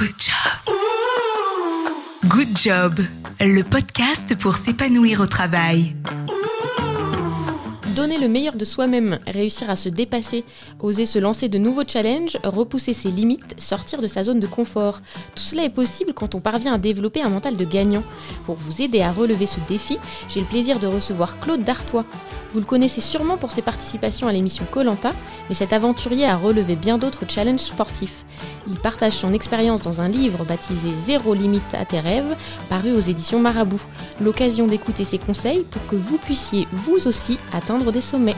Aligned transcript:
Good 0.00 0.16
job. 0.18 0.74
Good 2.26 2.56
job, 2.56 3.00
le 3.38 3.62
podcast 3.62 4.34
pour 4.34 4.56
s'épanouir 4.56 5.20
au 5.20 5.26
travail. 5.26 5.94
Donner 8.00 8.16
le 8.16 8.28
meilleur 8.28 8.54
de 8.54 8.64
soi-même, 8.64 9.18
réussir 9.26 9.68
à 9.68 9.76
se 9.76 9.90
dépasser, 9.90 10.42
oser 10.80 11.04
se 11.04 11.18
lancer 11.18 11.50
de 11.50 11.58
nouveaux 11.58 11.86
challenges, 11.86 12.38
repousser 12.42 12.94
ses 12.94 13.10
limites, 13.10 13.54
sortir 13.58 14.00
de 14.00 14.06
sa 14.06 14.24
zone 14.24 14.40
de 14.40 14.46
confort. 14.46 15.02
Tout 15.34 15.42
cela 15.42 15.64
est 15.64 15.68
possible 15.68 16.14
quand 16.14 16.34
on 16.34 16.40
parvient 16.40 16.72
à 16.72 16.78
développer 16.78 17.20
un 17.20 17.28
mental 17.28 17.58
de 17.58 17.64
gagnant. 17.66 18.02
Pour 18.46 18.54
vous 18.54 18.80
aider 18.80 19.02
à 19.02 19.12
relever 19.12 19.46
ce 19.46 19.60
défi, 19.68 19.98
j'ai 20.30 20.40
le 20.40 20.46
plaisir 20.46 20.78
de 20.78 20.86
recevoir 20.86 21.40
Claude 21.40 21.62
Dartois. 21.62 22.06
Vous 22.54 22.60
le 22.60 22.64
connaissez 22.64 23.02
sûrement 23.02 23.36
pour 23.36 23.52
ses 23.52 23.60
participations 23.60 24.28
à 24.28 24.32
l'émission 24.32 24.64
Colanta, 24.70 25.12
mais 25.50 25.54
cet 25.54 25.74
aventurier 25.74 26.24
a 26.24 26.36
relevé 26.36 26.76
bien 26.76 26.96
d'autres 26.96 27.26
challenges 27.28 27.60
sportifs. 27.60 28.24
Il 28.66 28.76
partage 28.76 29.12
son 29.12 29.32
expérience 29.32 29.82
dans 29.82 30.00
un 30.00 30.08
livre 30.08 30.44
baptisé 30.44 30.88
Zéro 31.04 31.34
limite 31.34 31.74
à 31.74 31.84
tes 31.84 32.00
rêves, 32.00 32.36
paru 32.68 32.92
aux 32.92 33.00
éditions 33.00 33.40
Marabout. 33.40 33.82
L'occasion 34.20 34.66
d'écouter 34.66 35.04
ses 35.04 35.18
conseils 35.18 35.64
pour 35.70 35.86
que 35.86 35.96
vous 35.96 36.18
puissiez 36.18 36.66
vous 36.72 37.06
aussi 37.06 37.38
atteindre 37.52 37.89
des 37.92 38.00
sommets. 38.00 38.36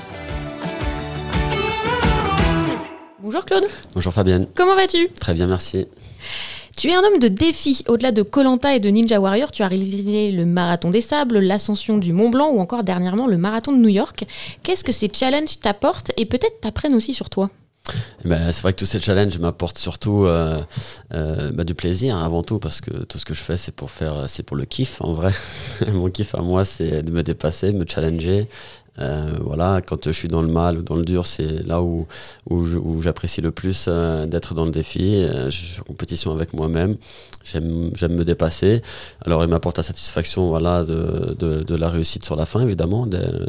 Bonjour 3.21 3.45
Claude. 3.45 3.65
Bonjour 3.95 4.13
Fabienne. 4.13 4.47
Comment 4.55 4.75
vas-tu? 4.75 5.09
Très 5.21 5.35
bien, 5.35 5.47
merci. 5.47 5.87
Tu 6.77 6.89
es 6.89 6.95
un 6.95 7.03
homme 7.03 7.19
de 7.19 7.29
défi. 7.29 7.85
Au-delà 7.87 8.13
de 8.13 8.23
Colanta 8.23 8.75
et 8.75 8.81
de 8.81 8.89
Ninja 8.89 9.21
Warrior, 9.21 9.53
tu 9.53 9.63
as 9.63 9.69
réalisé 9.69 10.33
le 10.33 10.47
marathon 10.47 10.91
des 10.91 11.01
sables, 11.01 11.39
l'ascension 11.39 11.99
du 11.99 12.13
Mont 12.13 12.31
Blanc 12.31 12.51
ou 12.51 12.61
encore 12.61 12.83
dernièrement 12.83 13.27
le 13.27 13.37
marathon 13.37 13.73
de 13.73 13.79
New 13.79 13.89
York. 13.89 14.25
Qu'est-ce 14.63 14.85
que 14.85 14.93
ces 14.93 15.11
challenges 15.13 15.61
t'apportent 15.61 16.13
et 16.17 16.27
peut-être 16.27 16.61
t'apprennent 16.61 16.95
aussi 16.95 17.13
sur 17.13 17.31
toi? 17.31 17.51
Eh 18.25 18.29
ben, 18.29 18.53
c'est 18.53 18.63
vrai 18.63 18.73
que 18.73 18.79
tous 18.79 18.87
ces 18.87 19.01
challenges 19.01 19.39
m'apportent 19.39 19.79
surtout 19.79 20.25
euh, 20.25 20.61
euh, 21.15 21.51
bah, 21.53 21.65
du 21.65 21.75
plaisir 21.75 22.17
hein, 22.17 22.25
avant 22.25 22.45
tout 22.45 22.61
parce 22.61 22.81
que 22.81 22.91
tout 23.05 23.19
ce 23.19 23.25
que 23.25 23.35
je 23.35 23.43
fais 23.43 23.57
c'est 23.57 23.75
pour 23.75 23.91
faire 23.91 24.27
c'est 24.29 24.45
pour 24.45 24.57
le 24.57 24.65
kiff 24.65 25.01
en 25.01 25.15
vrai 25.15 25.33
mon 25.93 26.09
kiff 26.09 26.37
à 26.37 26.43
moi 26.43 26.65
c'est 26.65 27.03
de 27.03 27.11
me 27.11 27.25
dépasser 27.25 27.73
de 27.73 27.79
me 27.79 27.85
challenger 27.85 28.49
euh, 28.99 29.39
voilà, 29.41 29.81
quand 29.81 30.07
je 30.07 30.13
suis 30.13 30.29
dans 30.29 30.43
le 30.43 30.49
mal 30.49 30.79
ou 30.79 30.83
dans 30.83 30.97
le 30.97 31.05
dur, 31.05 31.27
c'est 31.27 31.67
là 31.67 31.83
où, 31.83 32.07
où, 32.51 33.03
j'apprécie 33.03 33.41
le 33.41 33.51
plus 33.51 33.87
euh, 33.89 34.27
d'être 34.27 34.55
dans 34.55 34.65
le 34.65 34.71
défi. 34.71 35.17
Euh, 35.17 35.51
je 35.51 35.65
suis 35.65 35.81
en 35.81 35.85
compétition 35.85 36.33
avec 36.33 36.53
moi-même. 36.53 36.97
J'aime, 37.45 37.91
me 37.93 38.25
dépasser. 38.25 38.83
Alors, 39.25 39.45
il 39.45 39.49
m'apporte 39.49 39.79
la 39.79 39.83
satisfaction 39.83 40.49
voilà, 40.49 40.85
de, 40.85 41.35
de, 41.39 41.63
de, 41.63 41.75
la 41.75 41.89
réussite 41.89 42.25
sur 42.25 42.37
la 42.37 42.45
fin, 42.47 42.61
évidemment, 42.61 43.07
de, 43.07 43.49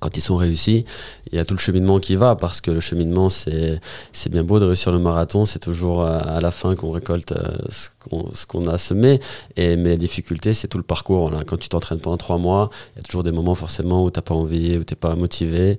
quand 0.00 0.16
ils 0.16 0.20
sont 0.20 0.36
réussis, 0.36 0.84
il 1.30 1.36
y 1.36 1.38
a 1.38 1.44
tout 1.44 1.54
le 1.54 1.60
cheminement 1.60 1.98
qui 2.00 2.16
va 2.16 2.36
parce 2.36 2.60
que 2.60 2.70
le 2.70 2.80
cheminement 2.80 3.30
c'est 3.30 3.80
c'est 4.12 4.30
bien 4.30 4.44
beau 4.44 4.58
de 4.60 4.66
réussir 4.66 4.92
le 4.92 4.98
marathon, 4.98 5.46
c'est 5.46 5.58
toujours 5.58 6.04
à 6.04 6.40
la 6.40 6.50
fin 6.50 6.74
qu'on 6.74 6.90
récolte 6.90 7.32
euh, 7.32 7.56
ce 7.70 8.46
qu'on 8.46 8.64
a 8.64 8.78
semé. 8.78 9.20
Et 9.56 9.76
mais 9.76 9.90
les 9.90 9.96
difficultés 9.96 10.54
c'est 10.54 10.68
tout 10.68 10.78
le 10.78 10.84
parcours 10.84 11.30
là. 11.30 11.44
Quand 11.44 11.56
tu 11.56 11.68
t'entraînes 11.68 12.00
pendant 12.00 12.18
trois 12.18 12.38
mois, 12.38 12.70
il 12.94 12.98
y 12.98 13.00
a 13.00 13.02
toujours 13.02 13.22
des 13.22 13.32
moments 13.32 13.54
forcément 13.54 14.04
où 14.04 14.10
t'as 14.10 14.22
pas 14.22 14.34
envie, 14.34 14.76
où 14.76 14.84
t'es 14.84 14.96
pas 14.96 15.14
motivé. 15.16 15.76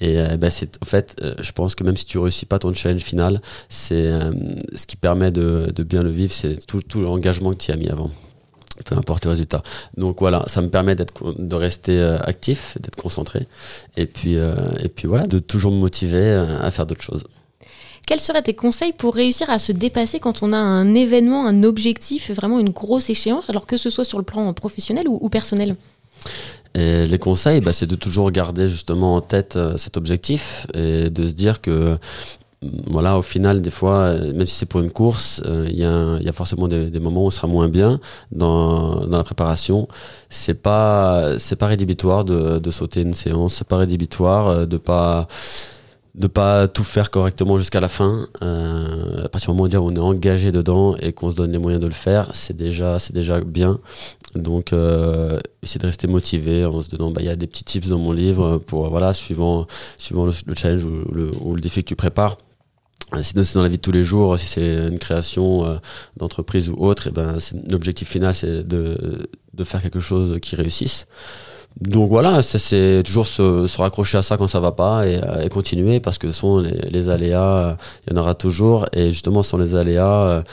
Et 0.00 0.18
euh, 0.18 0.36
ben 0.36 0.50
c'est 0.50 0.82
en 0.82 0.86
fait 0.86 1.16
euh, 1.22 1.34
je 1.38 1.52
pense 1.52 1.74
que 1.74 1.84
même 1.84 1.96
si 1.96 2.06
tu 2.06 2.18
réussis 2.18 2.46
pas 2.46 2.58
ton 2.58 2.72
challenge 2.72 3.02
final, 3.02 3.42
c'est 3.68 4.10
ce 4.74 4.86
qui 4.86 4.96
permet 4.96 5.30
de, 5.30 5.70
de 5.74 5.82
bien 5.82 6.02
le 6.02 6.10
vivre, 6.10 6.32
c'est 6.32 6.64
tout 6.66 6.82
tout 6.82 7.00
l'engagement 7.02 7.50
que 7.50 7.58
tu 7.58 7.72
as 7.72 7.76
mis 7.76 7.88
avant 7.88 8.10
peu 8.84 8.96
importe 8.96 9.24
le 9.24 9.30
résultat. 9.30 9.62
Donc 9.96 10.20
voilà, 10.20 10.44
ça 10.46 10.60
me 10.60 10.68
permet 10.68 10.94
d'être, 10.94 11.34
de 11.38 11.54
rester 11.54 11.98
euh, 11.98 12.18
actif, 12.20 12.76
d'être 12.80 12.96
concentré, 12.96 13.46
et 13.96 14.06
puis, 14.06 14.36
euh, 14.36 14.54
et 14.82 14.88
puis 14.88 15.08
voilà, 15.08 15.26
de 15.26 15.38
toujours 15.38 15.72
me 15.72 15.78
motiver 15.78 16.18
euh, 16.18 16.60
à 16.60 16.70
faire 16.70 16.86
d'autres 16.86 17.02
choses. 17.02 17.24
Quels 18.06 18.20
seraient 18.20 18.42
tes 18.42 18.54
conseils 18.54 18.92
pour 18.92 19.14
réussir 19.14 19.50
à 19.50 19.58
se 19.58 19.70
dépasser 19.70 20.18
quand 20.18 20.42
on 20.42 20.52
a 20.52 20.56
un 20.56 20.94
événement, 20.94 21.46
un 21.46 21.62
objectif, 21.62 22.30
vraiment 22.30 22.58
une 22.58 22.70
grosse 22.70 23.10
échéance, 23.10 23.50
alors 23.50 23.66
que 23.66 23.76
ce 23.76 23.90
soit 23.90 24.04
sur 24.04 24.16
le 24.16 24.24
plan 24.24 24.50
professionnel 24.54 25.06
ou, 25.08 25.28
personnel? 25.28 25.76
Et 26.74 27.06
les 27.06 27.18
conseils, 27.18 27.60
bah, 27.60 27.74
c'est 27.74 27.86
de 27.86 27.96
toujours 27.96 28.30
garder 28.30 28.66
justement 28.66 29.16
en 29.16 29.20
tête 29.20 29.58
cet 29.76 29.98
objectif 29.98 30.66
et 30.72 31.10
de 31.10 31.28
se 31.28 31.32
dire 31.32 31.60
que 31.60 31.98
voilà, 32.62 33.16
au 33.18 33.22
final, 33.22 33.60
des 33.62 33.70
fois, 33.70 33.98
euh, 33.98 34.32
même 34.34 34.46
si 34.46 34.54
c'est 34.54 34.66
pour 34.66 34.80
une 34.80 34.90
course, 34.90 35.40
euh, 35.46 35.66
il 35.70 35.76
y, 35.76 35.84
a 35.84 36.32
forcément 36.32 36.66
des, 36.66 36.98
moments 36.98 37.22
où 37.22 37.26
on 37.26 37.30
sera 37.30 37.46
moins 37.46 37.68
bien 37.68 38.00
dans, 38.32 39.06
la 39.06 39.22
préparation. 39.22 39.86
C'est 40.28 40.60
pas, 40.60 41.38
c'est 41.38 41.56
pas 41.56 41.66
rédhibitoire 41.66 42.24
de, 42.24 42.58
de, 42.58 42.70
sauter 42.72 43.02
une 43.02 43.14
séance, 43.14 43.54
c'est 43.54 43.68
pas 43.68 43.76
rédhibitoire 43.76 44.48
euh, 44.48 44.66
de 44.66 44.76
pas 44.76 45.28
de 46.14 46.26
pas 46.26 46.66
tout 46.66 46.82
faire 46.82 47.12
correctement 47.12 47.58
jusqu'à 47.58 47.78
la 47.78 47.88
fin. 47.88 48.26
à 48.40 49.28
partir 49.28 49.52
du 49.52 49.56
moment 49.56 49.70
où 49.72 49.88
on 49.88 49.94
est 49.94 49.98
engagé 50.00 50.50
dedans 50.50 50.96
et 50.96 51.12
qu'on 51.12 51.30
se 51.30 51.36
donne 51.36 51.52
les 51.52 51.58
moyens 51.58 51.80
de 51.80 51.86
le 51.86 51.92
faire, 51.92 52.30
c'est 52.34 52.56
déjà, 52.56 52.98
c'est 52.98 53.12
déjà 53.12 53.40
bien. 53.40 53.78
Donc, 54.34 54.72
essayer 55.62 55.78
de 55.78 55.86
rester 55.86 56.08
motivé 56.08 56.64
en 56.64 56.82
se 56.82 56.90
donnant, 56.90 57.12
bah, 57.12 57.20
il 57.22 57.28
y 57.28 57.30
a 57.30 57.36
des 57.36 57.46
petits 57.46 57.62
tips 57.62 57.90
dans 57.90 58.00
mon 58.00 58.10
livre 58.10 58.58
pour, 58.58 58.90
voilà, 58.90 59.14
suivant, 59.14 59.68
suivant 59.96 60.26
le, 60.26 60.32
challenge 60.56 60.82
ou 60.82 61.54
le, 61.54 61.60
défi 61.60 61.84
que 61.84 61.88
tu 61.88 61.94
prépares 61.94 62.36
euh, 62.36 62.47
Sinon, 63.22 63.42
c'est 63.42 63.54
dans 63.54 63.62
la 63.62 63.68
vie 63.68 63.78
de 63.78 63.82
tous 63.82 63.92
les 63.92 64.04
jours, 64.04 64.38
si 64.38 64.46
c'est 64.46 64.74
une 64.88 64.98
création 64.98 65.64
euh, 65.64 65.76
d'entreprise 66.16 66.68
ou 66.68 66.74
autre, 66.78 67.08
eh 67.08 67.10
ben, 67.10 67.38
l'objectif 67.70 68.08
final, 68.08 68.34
c'est 68.34 68.66
de, 68.66 68.96
faire 69.64 69.82
quelque 69.82 70.00
chose 70.00 70.38
qui 70.40 70.56
réussisse. 70.56 71.06
Donc 71.80 72.10
voilà, 72.10 72.42
c'est 72.42 73.02
toujours 73.04 73.26
se, 73.26 73.80
raccrocher 73.80 74.18
à 74.18 74.22
ça 74.22 74.36
quand 74.36 74.46
ça 74.46 74.60
va 74.60 74.72
pas 74.72 75.06
et, 75.06 75.20
euh, 75.22 75.48
continuer 75.48 76.00
parce 76.00 76.18
que 76.18 76.30
sont 76.32 76.58
les, 76.58 77.08
aléas, 77.08 77.76
il 78.06 78.12
y 78.12 78.16
en 78.16 78.20
aura 78.20 78.34
toujours. 78.34 78.86
Et 78.92 79.10
justement, 79.10 79.42
sans 79.42 79.58
les 79.58 79.74
aléas, 79.74 80.44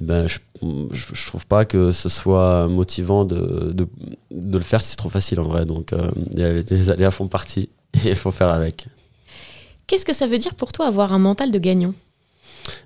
eh 0.00 0.04
ben, 0.04 0.26
je, 0.26 0.38
je, 0.92 1.26
trouve 1.26 1.46
pas 1.46 1.64
que 1.64 1.92
ce 1.92 2.08
soit 2.08 2.66
motivant 2.68 3.24
de 3.24 3.86
le 4.32 4.60
faire 4.62 4.80
si 4.80 4.90
c'est 4.90 4.96
trop 4.96 5.10
facile 5.10 5.38
en 5.40 5.44
vrai. 5.44 5.64
Donc 5.64 5.92
les 6.34 6.90
aléas 6.90 7.10
font 7.10 7.28
partie 7.28 7.68
et 8.04 8.08
il 8.08 8.16
faut 8.16 8.32
faire 8.32 8.52
avec. 8.52 8.86
Qu'est-ce 9.90 10.04
que 10.04 10.12
ça 10.12 10.28
veut 10.28 10.38
dire 10.38 10.54
pour 10.54 10.70
toi 10.70 10.86
avoir 10.86 11.12
un 11.12 11.18
mental 11.18 11.50
de 11.50 11.58
gagnant? 11.58 11.94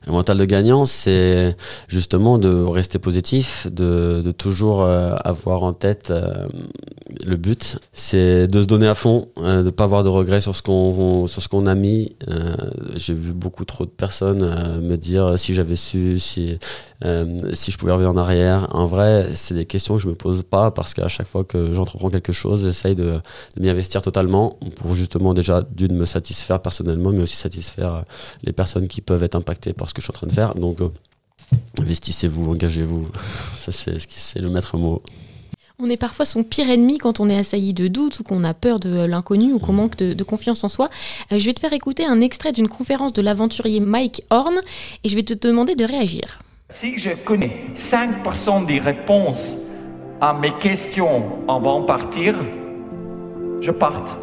Un 0.07 0.13
mental 0.13 0.39
de 0.39 0.45
gagnant, 0.45 0.85
c'est 0.85 1.57
justement 1.89 2.39
de 2.39 2.49
rester 2.65 2.99
positif, 2.99 3.67
de, 3.71 4.23
toujours 4.37 4.83
euh, 4.83 5.15
avoir 5.25 5.63
en 5.63 5.73
tête 5.73 6.11
euh, 6.11 6.47
le 7.25 7.37
but. 7.37 7.79
C'est 7.93 8.47
de 8.47 8.61
se 8.61 8.67
donner 8.67 8.89
à 8.89 8.95
fond, 8.95 9.29
euh, 9.39 9.63
de 9.63 9.71
pas 9.71 9.85
avoir 9.85 10.03
de 10.05 10.09
regrets 10.09 10.41
sur 10.41 10.55
ce 10.57 10.63
qu'on 10.63 11.67
a 11.67 11.75
mis. 11.75 12.17
J'ai 12.97 13.15
vu 13.15 13.33
beaucoup 13.33 13.65
trop 13.65 13.85
de 13.85 13.91
personnes 13.91 14.81
me 14.81 14.97
dire 14.97 15.39
si 15.39 15.55
j'avais 15.55 15.77
su, 15.77 16.19
si 16.19 16.59
je 17.03 17.77
pouvais 17.79 17.93
revenir 17.93 18.11
en 18.11 18.17
arrière. 18.17 18.69
En 18.73 18.87
vrai, 18.87 19.27
c'est 19.33 19.55
des 19.55 19.67
questions 19.67 19.97
que 19.97 20.03
je 20.03 20.09
me 20.09 20.15
pose 20.15 20.43
pas 20.43 20.71
parce 20.71 20.95
qu'à 20.95 21.09
chaque 21.09 21.29
fois 21.29 21.45
que 21.45 21.73
j'entreprends 21.73 22.11
quelque 22.11 22.33
chose, 22.33 22.65
j'essaye 22.65 22.95
de, 22.95 23.21
de 23.57 23.63
m'y 23.63 23.71
investir 23.71 24.03
totalement 24.03 24.59
pour 24.77 24.95
justement 24.95 25.35
déjà 25.35 25.63
d'une 25.63 25.95
me 25.97 26.05
satisfaire 26.05 26.61
personnellement, 26.61 27.11
mais 27.11 27.23
aussi 27.23 27.37
satisfaire 27.37 28.05
les 28.43 28.53
personnes 28.53 28.89
qui 28.89 29.01
peuvent 29.01 29.23
être 29.23 29.35
impactées 29.35 29.64
par 29.73 29.89
ce 29.89 29.95
que 29.95 30.01
je 30.01 30.07
suis 30.07 30.13
en 30.13 30.19
train 30.19 30.27
de 30.27 30.33
faire. 30.33 30.55
Donc, 30.55 30.81
euh, 30.81 30.91
investissez-vous, 31.81 32.51
engagez-vous. 32.51 33.09
Ça, 33.55 33.73
c'est 33.73 33.99
ce 33.99 34.07
qui 34.07 34.19
c'est 34.19 34.41
le 34.41 34.51
maître 34.51 34.77
mot. 34.77 35.03
On 35.81 35.91
est 35.91 35.97
parfois 35.97 36.25
son 36.25 36.45
pire 36.45 36.71
ennemi 36.71 36.99
quand 36.99 37.19
on 37.19 37.29
est 37.29 37.37
assailli 37.37 37.75
de 37.75 37.89
doutes 37.89 38.21
ou 38.21 38.23
qu'on 38.23 38.45
a 38.45 38.55
peur 38.55 38.79
de 38.79 39.05
l'inconnu 39.07 39.53
ou 39.53 39.59
qu'on 39.59 39.73
mm. 39.73 39.77
manque 39.77 39.97
de, 39.97 40.25
confiance 40.25 40.63
en 40.63 40.69
soi. 40.69 40.89
Euh, 41.33 41.39
je 41.39 41.47
vais 41.47 41.53
te 41.53 41.59
faire 41.59 41.73
écouter 41.73 42.07
un 42.07 42.21
extrait 42.21 42.53
d'une 42.53 42.69
conférence 42.69 43.13
de 43.13 43.23
l'aventurier 43.23 43.81
Mike 43.81 44.23
Horn 44.31 44.61
et 45.03 45.09
je 45.09 45.17
vais 45.17 45.25
te 45.25 45.35
demander 45.35 45.75
de 45.75 45.85
réagir. 45.85 46.43
Si 46.71 46.99
je 46.99 47.11
connais 47.11 47.67
5% 47.77 48.67
des 48.67 48.79
réponses 48.79 49.73
à 50.21 50.33
mes 50.33 50.53
questions 50.61 51.45
avant 51.49 51.81
de 51.81 51.87
partir, 51.87 52.35
je 53.61 53.71
parte. 53.73 54.17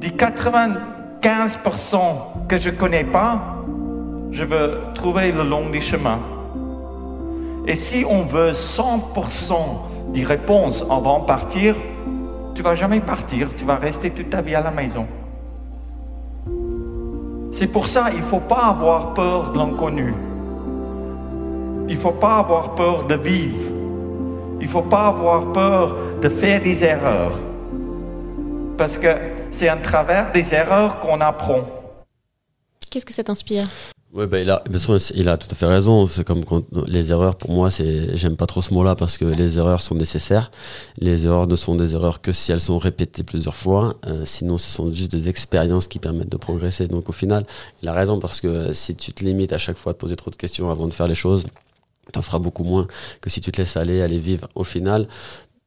Des 0.00 0.10
80 0.10 0.93
15% 1.24 1.96
que 2.48 2.60
je 2.60 2.68
ne 2.68 2.74
connais 2.76 3.02
pas, 3.02 3.40
je 4.30 4.44
veux 4.44 4.78
trouver 4.94 5.32
le 5.32 5.42
long 5.42 5.70
des 5.70 5.80
chemins. 5.80 6.20
Et 7.66 7.76
si 7.76 8.04
on 8.06 8.24
veut 8.24 8.52
100% 8.52 9.54
des 10.12 10.22
réponses 10.22 10.84
avant 10.90 11.20
de 11.20 11.24
partir, 11.24 11.76
tu 12.54 12.62
vas 12.62 12.74
jamais 12.74 13.00
partir, 13.00 13.48
tu 13.56 13.64
vas 13.64 13.76
rester 13.76 14.10
toute 14.10 14.28
ta 14.28 14.42
vie 14.42 14.54
à 14.54 14.60
la 14.60 14.70
maison. 14.70 15.06
C'est 17.52 17.68
pour 17.68 17.86
ça 17.86 18.10
il 18.12 18.18
ne 18.18 18.24
faut 18.24 18.40
pas 18.40 18.66
avoir 18.66 19.14
peur 19.14 19.52
de 19.52 19.58
l'inconnu. 19.58 20.12
Il 21.88 21.94
ne 21.94 22.00
faut 22.00 22.10
pas 22.10 22.36
avoir 22.36 22.74
peur 22.74 23.06
de 23.06 23.14
vivre. 23.14 23.70
Il 24.60 24.66
ne 24.66 24.70
faut 24.70 24.82
pas 24.82 25.06
avoir 25.06 25.54
peur 25.54 25.96
de 26.20 26.28
faire 26.28 26.60
des 26.60 26.84
erreurs. 26.84 27.38
Parce 28.76 28.98
que 28.98 29.08
c'est 29.54 29.68
à 29.68 29.76
travers 29.76 30.32
des 30.32 30.52
erreurs 30.52 31.00
qu'on 31.00 31.20
apprend. 31.20 31.64
Qu'est-ce 32.90 33.06
que 33.06 33.12
ça 33.12 33.22
t'inspire? 33.22 33.66
Ouais, 34.12 34.26
bah, 34.26 34.38
il, 34.38 34.50
a, 34.50 34.62
il 35.14 35.28
a 35.28 35.36
tout 35.36 35.48
à 35.50 35.54
fait 35.54 35.66
raison. 35.66 36.06
C'est 36.06 36.24
comme 36.24 36.44
quand, 36.44 36.64
les 36.86 37.10
erreurs, 37.10 37.36
pour 37.36 37.50
moi, 37.50 37.70
c'est, 37.70 38.16
j'aime 38.16 38.36
pas 38.36 38.46
trop 38.46 38.62
ce 38.62 38.72
mot-là 38.72 38.94
parce 38.94 39.18
que 39.18 39.24
les 39.24 39.58
erreurs 39.58 39.80
sont 39.80 39.96
nécessaires. 39.96 40.50
Les 40.98 41.26
erreurs 41.26 41.48
ne 41.48 41.56
sont 41.56 41.74
des 41.74 41.94
erreurs 41.94 42.20
que 42.20 42.30
si 42.30 42.52
elles 42.52 42.60
sont 42.60 42.78
répétées 42.78 43.24
plusieurs 43.24 43.56
fois. 43.56 43.94
Euh, 44.06 44.24
sinon, 44.24 44.58
ce 44.58 44.70
sont 44.70 44.92
juste 44.92 45.10
des 45.10 45.28
expériences 45.28 45.88
qui 45.88 45.98
permettent 45.98 46.30
de 46.30 46.36
progresser. 46.36 46.86
Donc, 46.86 47.08
au 47.08 47.12
final, 47.12 47.44
il 47.82 47.88
a 47.88 47.92
raison 47.92 48.20
parce 48.20 48.40
que 48.40 48.72
si 48.72 48.94
tu 48.94 49.12
te 49.12 49.24
limites 49.24 49.52
à 49.52 49.58
chaque 49.58 49.76
fois 49.76 49.90
à 49.90 49.94
te 49.94 50.00
poser 50.00 50.14
trop 50.14 50.30
de 50.30 50.36
questions 50.36 50.70
avant 50.70 50.86
de 50.86 50.94
faire 50.94 51.08
les 51.08 51.16
choses, 51.16 51.46
t'en 52.12 52.22
feras 52.22 52.38
beaucoup 52.38 52.64
moins 52.64 52.86
que 53.20 53.30
si 53.30 53.40
tu 53.40 53.50
te 53.50 53.60
laisses 53.60 53.76
aller, 53.76 54.02
aller 54.02 54.18
vivre. 54.18 54.48
Au 54.54 54.62
final, 54.62 55.08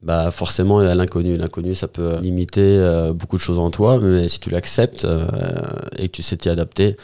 bah 0.02 0.32
forcément 0.32 0.82
il 0.82 0.88
y 0.88 0.92
a 0.92 0.96
l'inconnu. 0.96 1.38
L'inconnu 1.38 1.76
ça 1.76 1.88
peut 1.88 2.20
limiter 2.22 2.78
euh, 2.78 3.14
beaucoup 3.14 3.38
de 3.38 3.42
choses 3.42 3.60
en 3.60 3.72
toi, 3.72 4.00
mais 4.00 4.28
si 4.28 4.40
tu 4.40 4.50
l'acceptes 4.50 5.06
euh, 5.06 5.28
et 5.98 6.08
que 6.08 6.14
tu 6.14 6.22
sais 6.22 6.38
t'y 6.38 6.50
adapter, 6.50 6.98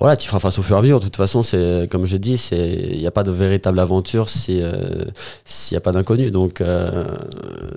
voilà, 0.00 0.16
tu 0.16 0.26
feras 0.26 0.40
face 0.40 0.58
au 0.58 0.62
fur 0.62 0.74
et 0.74 0.78
à 0.80 0.82
mesure. 0.82 0.98
De 0.98 1.04
toute 1.04 1.16
façon, 1.16 1.42
c'est 1.42 1.88
comme 1.88 2.04
j'ai 2.04 2.18
dit, 2.18 2.36
c'est 2.36 2.68
il 2.68 2.98
n'y 2.98 3.06
a 3.06 3.12
pas 3.12 3.22
de 3.22 3.30
véritable 3.30 3.78
aventure 3.78 4.28
si 4.28 4.60
euh, 4.60 5.04
s'il 5.44 5.76
n'y 5.76 5.78
a 5.78 5.80
pas 5.80 5.92
d'inconnu. 5.92 6.32
Donc, 6.32 6.60
euh, 6.60 7.04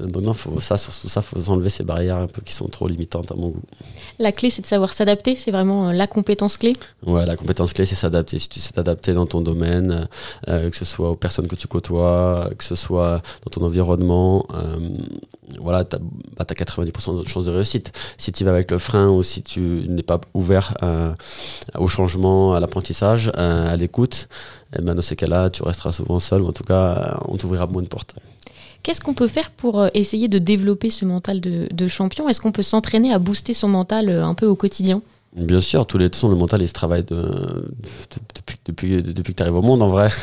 donc 0.03 0.23
non, 0.23 0.33
faut, 0.33 0.59
ça 0.59 0.77
surtout 0.77 1.07
ça, 1.07 1.21
faut 1.21 1.49
enlever 1.51 1.69
ces 1.69 1.83
barrières 1.83 2.17
un 2.17 2.27
peu 2.27 2.41
qui 2.41 2.53
sont 2.53 2.67
trop 2.69 2.87
limitantes 2.87 3.31
à 3.31 3.35
mon 3.35 3.49
goût. 3.49 3.61
La 4.17 4.31
clé, 4.31 4.49
c'est 4.49 4.63
de 4.63 4.67
savoir 4.67 4.93
s'adapter. 4.93 5.35
C'est 5.35 5.51
vraiment 5.51 5.89
euh, 5.89 5.93
la 5.93 6.07
compétence 6.07 6.57
clé. 6.57 6.75
Ouais, 7.05 7.23
la 7.27 7.35
compétence 7.35 7.73
clé, 7.73 7.85
c'est 7.85 7.95
s'adapter. 7.95 8.39
Si 8.39 8.49
tu 8.49 8.59
sais 8.59 8.71
t'adapter 8.71 9.13
dans 9.13 9.27
ton 9.27 9.41
domaine, 9.41 10.07
euh, 10.47 10.71
que 10.71 10.75
ce 10.75 10.85
soit 10.85 11.11
aux 11.11 11.15
personnes 11.15 11.47
que 11.47 11.55
tu 11.55 11.67
côtoies, 11.67 12.49
que 12.57 12.63
ce 12.63 12.73
soit 12.73 13.21
dans 13.45 13.51
ton 13.51 13.63
environnement, 13.63 14.47
voilà, 15.61 15.83
tu 15.85 15.95
as, 15.95 15.99
bah, 15.99 16.45
90% 16.45 17.23
de 17.23 17.27
chances 17.27 17.45
de 17.45 17.51
réussite. 17.51 17.91
Si 18.17 18.31
tu 18.31 18.43
vas 18.43 18.51
avec 18.51 18.71
le 18.71 18.79
frein 18.79 19.07
ou 19.07 19.21
si 19.21 19.43
tu 19.43 19.59
n'es 19.87 20.03
pas 20.03 20.19
ouvert 20.33 20.73
au 21.75 21.87
changement, 21.87 22.06
à 22.55 22.59
l'apprentissage, 22.59 23.31
euh, 23.37 23.71
à 23.73 23.75
l'écoute, 23.75 24.27
eh 24.77 24.81
ben 24.81 24.95
dans 24.95 25.01
ces 25.01 25.15
cas-là, 25.15 25.49
tu 25.49 25.63
resteras 25.63 25.91
souvent 25.91 26.19
seul 26.19 26.41
ou 26.41 26.47
en 26.47 26.51
tout 26.53 26.63
cas, 26.63 27.17
on 27.27 27.37
t'ouvrira 27.37 27.67
moins 27.67 27.81
de 27.83 27.87
portes. 27.87 28.15
Qu'est-ce 28.83 29.01
qu'on 29.01 29.13
peut 29.13 29.27
faire 29.27 29.51
pour 29.51 29.81
euh, 29.81 29.87
essayer 29.93 30.27
de 30.29 30.37
développer 30.39 30.89
ce 30.89 31.03
mental 31.05 31.41
de, 31.41 31.67
de 31.71 31.87
champion? 31.87 32.29
Est-ce 32.29 32.39
qu'on 32.39 32.51
peut 32.53 32.61
s'entraîner 32.61 33.11
à 33.13 33.19
booster 33.19 33.53
son 33.53 33.67
mental 33.67 34.09
euh, 34.09 34.23
un 34.25 34.33
peu 34.33 34.45
au 34.45 34.55
quotidien? 34.55 35.01
Bien 35.35 35.59
sûr, 35.59 35.85
tous 35.85 35.97
les 35.97 36.09
temps, 36.09 36.29
le 36.29 36.35
mental, 36.35 36.61
il 36.61 36.67
se 36.67 36.73
travaille 36.73 37.03
de, 37.03 37.15
de- 37.15 37.71
depuis, 38.35 38.57
depuis, 38.65 39.03
depuis 39.03 39.33
que 39.33 39.37
tu 39.37 39.43
arrives 39.43 39.55
au 39.57 39.61
monde, 39.61 39.83
en 39.83 39.89
vrai. 39.89 40.07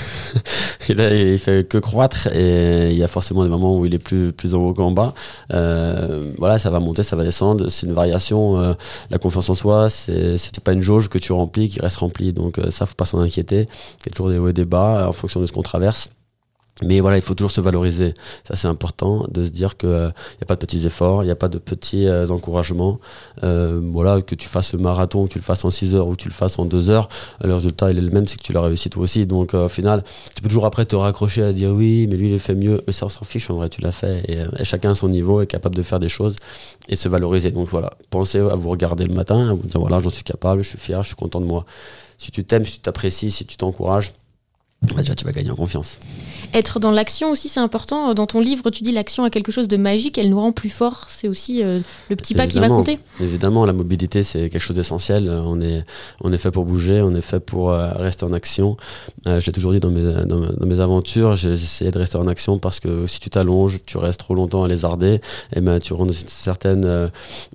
là, 0.92 1.14
il 1.14 1.38
fait 1.38 1.66
que 1.66 1.78
croître 1.78 2.28
et 2.34 2.90
il 2.90 2.96
y 2.96 3.02
a 3.02 3.08
forcément 3.08 3.42
des 3.42 3.48
moments 3.48 3.78
où 3.78 3.86
il 3.86 3.94
est 3.94 3.98
plus, 3.98 4.32
plus 4.32 4.54
en 4.54 4.58
haut 4.58 4.74
qu'en 4.74 4.90
bas. 4.90 5.14
Euh, 5.52 6.32
voilà, 6.38 6.58
ça 6.58 6.70
va 6.70 6.80
monter, 6.80 7.02
ça 7.02 7.16
va 7.16 7.24
descendre. 7.24 7.68
C'est 7.68 7.86
une 7.86 7.92
variation. 7.92 8.58
euh, 8.60 8.74
la 9.10 9.18
confiance 9.18 9.48
en 9.48 9.54
soi, 9.54 9.88
c'est 9.90 10.60
pas 10.62 10.72
une 10.72 10.82
jauge 10.82 11.08
que 11.08 11.18
tu 11.18 11.32
remplis 11.32 11.68
qui 11.68 11.80
reste 11.80 11.96
remplie. 11.96 12.32
Donc, 12.32 12.58
euh, 12.58 12.70
ça, 12.70 12.86
faut 12.86 12.94
pas 12.94 13.04
s'en 13.06 13.20
inquiéter. 13.20 13.60
Il 13.60 14.06
y 14.06 14.08
a 14.08 14.10
toujours 14.10 14.28
des 14.30 14.38
hauts 14.38 14.48
et 14.48 14.52
des 14.52 14.64
bas 14.64 15.08
en 15.08 15.12
fonction 15.12 15.40
de 15.40 15.46
ce 15.46 15.52
qu'on 15.52 15.62
traverse. 15.62 16.10
Mais 16.82 17.00
voilà, 17.00 17.16
il 17.16 17.22
faut 17.22 17.34
toujours 17.34 17.52
se 17.52 17.60
valoriser. 17.60 18.14
Ça, 18.42 18.56
c'est 18.56 18.66
important 18.66 19.26
de 19.30 19.44
se 19.44 19.50
dire 19.50 19.76
qu'il 19.76 19.88
n'y 19.88 20.42
a 20.42 20.46
pas 20.46 20.56
de 20.56 20.60
petits 20.60 20.84
efforts, 20.86 21.22
il 21.22 21.26
n'y 21.26 21.32
a 21.32 21.36
pas 21.36 21.48
de 21.48 21.58
petits 21.58 22.08
euh, 22.08 22.26
encouragements. 22.28 22.98
Euh, 23.44 23.80
voilà, 23.92 24.22
que 24.22 24.34
tu 24.34 24.48
fasses 24.48 24.72
le 24.72 24.80
marathon, 24.80 25.26
que 25.26 25.32
tu 25.32 25.38
le 25.38 25.44
fasses 25.44 25.64
en 25.64 25.70
6 25.70 25.94
heures 25.94 26.08
ou 26.08 26.12
que 26.12 26.22
tu 26.22 26.28
le 26.28 26.34
fasses 26.34 26.58
en 26.58 26.64
2 26.64 26.90
heures, 26.90 27.08
euh, 27.42 27.48
le 27.48 27.54
résultat, 27.54 27.90
il 27.90 27.98
est 27.98 28.00
le 28.00 28.10
même, 28.10 28.26
c'est 28.26 28.38
que 28.38 28.42
tu 28.42 28.52
l'as 28.52 28.60
réussi 28.60 28.90
toi 28.90 29.02
aussi. 29.02 29.26
Donc, 29.26 29.54
euh, 29.54 29.66
au 29.66 29.68
final, 29.68 30.02
tu 30.34 30.42
peux 30.42 30.48
toujours 30.48 30.66
après 30.66 30.84
te 30.84 30.96
raccrocher 30.96 31.42
à 31.42 31.52
dire 31.52 31.70
oui, 31.70 32.06
mais 32.08 32.16
lui, 32.16 32.32
il 32.32 32.40
fait 32.40 32.54
mieux. 32.54 32.82
Mais 32.86 32.92
ça, 32.92 33.06
on 33.06 33.08
s'en 33.08 33.24
fiche, 33.24 33.50
en 33.50 33.54
vrai, 33.56 33.68
tu 33.68 33.80
l'as 33.80 33.92
fait. 33.92 34.24
Et, 34.28 34.40
euh, 34.40 34.48
chacun 34.62 34.92
à 34.92 34.94
son 34.94 35.08
niveau 35.08 35.40
est 35.40 35.46
capable 35.46 35.76
de 35.76 35.82
faire 35.82 36.00
des 36.00 36.08
choses 36.08 36.36
et 36.88 36.96
se 36.96 37.08
valoriser. 37.08 37.50
Donc, 37.50 37.68
voilà, 37.68 37.92
pensez 38.10 38.38
à 38.38 38.54
vous 38.56 38.70
regarder 38.70 39.04
le 39.04 39.14
matin, 39.14 39.50
à 39.50 39.54
vous 39.54 39.66
dire 39.66 39.80
voilà, 39.80 39.98
j'en 39.98 40.10
suis 40.10 40.24
capable, 40.24 40.62
je 40.62 40.70
suis 40.70 40.78
fier, 40.78 41.02
je 41.02 41.08
suis 41.08 41.16
content 41.16 41.40
de 41.40 41.46
moi. 41.46 41.64
Si 42.18 42.30
tu 42.30 42.44
t'aimes, 42.44 42.64
si 42.64 42.74
tu 42.74 42.80
t'apprécies, 42.80 43.30
si 43.30 43.46
tu 43.46 43.56
t'encourages, 43.56 44.12
déjà, 44.96 45.14
tu 45.14 45.24
vas 45.24 45.32
gagner 45.32 45.50
en 45.50 45.56
confiance. 45.56 45.98
Être 46.54 46.78
dans 46.78 46.92
l'action 46.92 47.30
aussi, 47.30 47.48
c'est 47.48 47.60
important. 47.60 48.14
Dans 48.14 48.26
ton 48.26 48.40
livre, 48.40 48.70
tu 48.70 48.84
dis 48.84 48.92
l'action 48.92 49.24
a 49.24 49.30
quelque 49.30 49.50
chose 49.50 49.66
de 49.66 49.76
magique, 49.76 50.18
elle 50.18 50.30
nous 50.30 50.40
rend 50.40 50.52
plus 50.52 50.68
forts. 50.68 51.06
C'est 51.08 51.26
aussi 51.26 51.64
euh, 51.64 51.80
le 52.08 52.14
petit 52.16 52.32
pas 52.32 52.46
qui 52.46 52.60
va 52.60 52.68
compter. 52.68 53.00
Évidemment, 53.20 53.66
la 53.66 53.72
mobilité, 53.72 54.22
c'est 54.22 54.48
quelque 54.48 54.62
chose 54.62 54.76
d'essentiel. 54.76 55.28
Euh, 55.28 55.40
On 55.44 55.60
est, 55.60 55.84
on 56.22 56.32
est 56.32 56.38
fait 56.38 56.52
pour 56.52 56.64
bouger, 56.64 57.02
on 57.02 57.14
est 57.16 57.20
fait 57.20 57.40
pour 57.40 57.72
euh, 57.72 57.90
rester 57.94 58.24
en 58.24 58.32
action. 58.32 58.76
Euh, 59.26 59.40
je 59.40 59.46
l'ai 59.46 59.52
toujours 59.52 59.72
dit 59.72 59.80
dans 59.80 59.90
mes, 59.90 60.24
dans, 60.24 60.40
dans 60.40 60.66
mes 60.66 60.78
aventures, 60.78 61.34
j'ai 61.34 61.50
essayé 61.50 61.90
de 61.90 61.98
rester 61.98 62.18
en 62.18 62.28
action 62.28 62.58
parce 62.58 62.78
que 62.78 63.08
si 63.08 63.18
tu 63.18 63.30
t'allonges, 63.30 63.80
tu 63.84 63.98
restes 63.98 64.20
trop 64.20 64.36
longtemps 64.36 64.62
à 64.62 64.68
lézarder, 64.68 65.20
et 65.56 65.60
ben, 65.60 65.80
tu 65.80 65.92
rentres 65.92 66.12
dans 66.12 66.18
une 66.18 66.28
certaine, 66.28 67.10